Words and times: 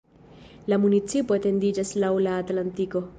La 0.71 0.79
municipo 0.85 1.37
etendiĝas 1.39 1.95
laŭ 2.05 2.13
la 2.29 2.39
Atlantiko. 2.45 3.05